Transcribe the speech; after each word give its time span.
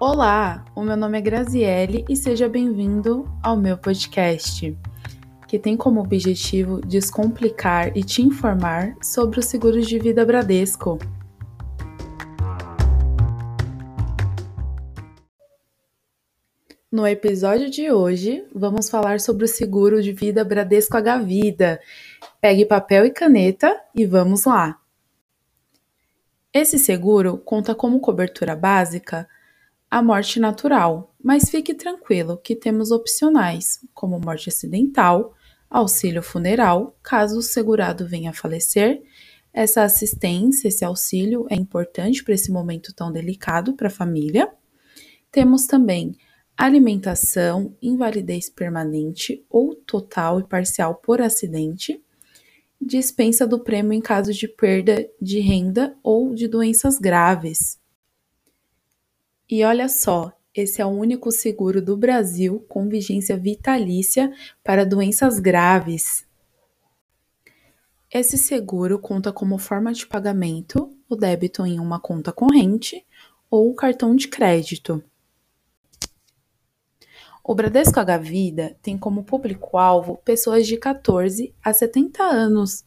Olá, 0.00 0.64
o 0.76 0.82
meu 0.82 0.96
nome 0.96 1.18
é 1.18 1.20
Graziele 1.20 2.04
e 2.08 2.14
seja 2.14 2.48
bem-vindo 2.48 3.28
ao 3.42 3.56
meu 3.56 3.76
podcast, 3.76 4.78
que 5.48 5.58
tem 5.58 5.76
como 5.76 6.00
objetivo 6.00 6.80
descomplicar 6.80 7.98
e 7.98 8.04
te 8.04 8.22
informar 8.22 8.94
sobre 9.02 9.40
os 9.40 9.46
seguros 9.46 9.88
de 9.88 9.98
vida 9.98 10.24
Bradesco. 10.24 11.00
No 16.92 17.04
episódio 17.04 17.68
de 17.68 17.90
hoje, 17.90 18.46
vamos 18.54 18.88
falar 18.88 19.18
sobre 19.18 19.46
o 19.46 19.48
seguro 19.48 20.00
de 20.00 20.12
vida 20.12 20.44
Bradesco 20.44 20.96
H-Vida. 20.96 21.80
Pegue 22.40 22.64
papel 22.64 23.06
e 23.06 23.10
caneta 23.10 23.76
e 23.92 24.06
vamos 24.06 24.44
lá! 24.44 24.80
Esse 26.54 26.78
seguro 26.78 27.36
conta 27.38 27.74
como 27.74 27.98
cobertura 27.98 28.54
básica 28.54 29.28
a 29.90 30.02
morte 30.02 30.38
natural, 30.38 31.14
mas 31.22 31.48
fique 31.50 31.74
tranquilo 31.74 32.36
que 32.36 32.54
temos 32.54 32.90
opcionais, 32.90 33.80
como 33.94 34.20
morte 34.20 34.48
acidental, 34.48 35.34
auxílio 35.70 36.22
funeral, 36.22 36.96
caso 37.02 37.38
o 37.38 37.42
segurado 37.42 38.06
venha 38.06 38.30
a 38.30 38.34
falecer. 38.34 39.02
Essa 39.52 39.82
assistência, 39.82 40.68
esse 40.68 40.84
auxílio 40.84 41.46
é 41.50 41.54
importante 41.54 42.22
para 42.22 42.34
esse 42.34 42.50
momento 42.50 42.94
tão 42.94 43.10
delicado 43.10 43.74
para 43.74 43.88
a 43.88 43.90
família. 43.90 44.50
Temos 45.32 45.66
também 45.66 46.16
alimentação, 46.56 47.74
invalidez 47.80 48.50
permanente 48.50 49.44
ou 49.48 49.74
total 49.74 50.40
e 50.40 50.44
parcial 50.44 50.96
por 50.96 51.22
acidente, 51.22 52.02
dispensa 52.80 53.46
do 53.46 53.60
prêmio 53.60 53.92
em 53.92 54.00
caso 54.00 54.32
de 54.32 54.46
perda 54.48 55.08
de 55.20 55.40
renda 55.40 55.96
ou 56.02 56.34
de 56.34 56.46
doenças 56.46 56.98
graves. 56.98 57.78
E 59.50 59.64
olha 59.64 59.88
só, 59.88 60.32
esse 60.54 60.82
é 60.82 60.84
o 60.84 60.90
único 60.90 61.32
seguro 61.32 61.80
do 61.80 61.96
Brasil 61.96 62.66
com 62.68 62.88
vigência 62.88 63.36
vitalícia 63.36 64.30
para 64.62 64.84
doenças 64.84 65.38
graves. 65.38 66.26
Esse 68.12 68.36
seguro 68.36 68.98
conta 68.98 69.32
como 69.32 69.56
forma 69.56 69.92
de 69.92 70.06
pagamento 70.06 70.94
o 71.08 71.16
débito 71.16 71.64
em 71.64 71.80
uma 71.80 71.98
conta 71.98 72.30
corrente 72.30 73.06
ou 73.50 73.74
cartão 73.74 74.14
de 74.14 74.28
crédito. 74.28 75.02
O 77.42 77.54
Bradesco 77.54 77.98
H-Vida 77.98 78.76
tem 78.82 78.98
como 78.98 79.24
público-alvo 79.24 80.18
pessoas 80.18 80.66
de 80.66 80.76
14 80.76 81.54
a 81.62 81.72
70 81.72 82.22
anos. 82.22 82.84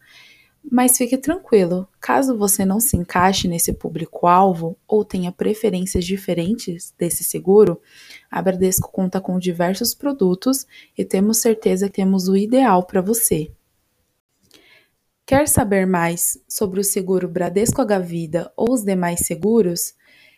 Mas 0.64 0.98
fique 0.98 1.18
tranquilo, 1.18 1.88
caso 2.00 2.38
você 2.38 2.64
não 2.64 2.80
se 2.80 2.96
encaixe 2.96 3.48
nesse 3.48 3.74
público-alvo 3.74 4.78
ou 4.88 5.04
tenha 5.04 5.32
preferências 5.32 6.06
diferentes 6.06 6.94
desse 6.98 7.24
seguro, 7.24 7.82
a 8.30 8.42
Bradesco 8.42 8.92
conta 8.92 9.20
com 9.20 9.40
diversos 9.40 9.94
produtos 9.94 10.66
e 10.98 11.04
temos 11.04 11.38
certeza 11.38 11.88
que 11.88 11.96
temos 11.96 12.28
o 12.28 12.38
ideal 12.38 12.86
para 12.86 13.02
você. 13.02 13.52
Quer 15.26 15.48
saber 15.48 15.88
mais 15.88 16.38
sobre 16.48 16.80
o 16.80 16.84
seguro 16.84 17.28
Bradesco 17.28 17.82
H-Vida 17.82 18.52
ou 18.56 18.74
os 18.74 18.84
demais 18.84 19.22
seguros? 19.22 19.96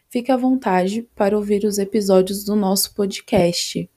Fique 0.08 0.31
à 0.31 0.37
vontade 0.37 1.02
para 1.15 1.35
ouvir 1.35 1.65
os 1.65 1.80
episódios 1.80 2.43
do 2.43 2.55
nosso 2.55 2.93
podcast 2.93 3.89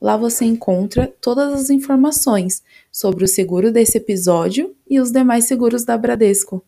Lá 0.02 0.17
você 0.17 0.45
encontra 0.45 1.14
todas 1.22 1.53
as 1.53 1.70
informações 1.70 2.64
sobre 2.92 3.23
o 3.23 3.28
seguro 3.28 3.72
desse 3.72 3.98
episódio 3.98 4.75
e 4.90 5.00
os 5.00 5.12
demais 5.12 5.45
seguros 5.45 5.86
da 5.86 5.97
Bradesco. 5.97 6.66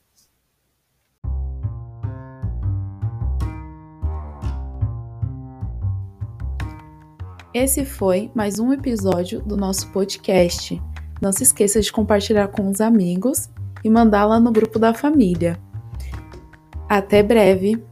Esse 7.54 7.84
foi 7.84 8.32
mais 8.34 8.60
um 8.60 8.72
episódio 8.72 9.42
do 9.42 9.58
nosso 9.58 9.92
podcast. 9.92 10.82
Não 11.22 11.34
se 11.34 11.44
esqueça 11.44 11.82
de 11.82 11.92
compartilhar 11.92 12.48
com 12.48 12.70
os 12.70 12.80
amigos 12.80 13.50
e 13.84 13.90
mandá-la 13.90 14.40
no 14.40 14.54
grupo 14.54 14.80
da 14.80 14.94
família. 14.94 15.60
Até 16.88 17.22
breve! 17.22 17.91